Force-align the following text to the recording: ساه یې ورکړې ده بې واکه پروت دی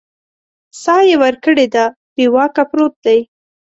ساه 0.81 1.01
یې 1.09 1.15
ورکړې 1.23 1.65
ده 1.75 1.85
بې 2.15 2.25
واکه 2.33 2.63
پروت 2.69 2.93
دی 3.05 3.19